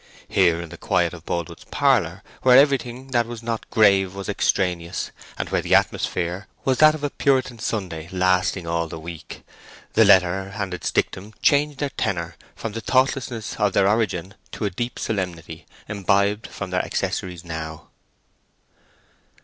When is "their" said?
11.77-11.91, 13.73-13.87, 16.71-16.83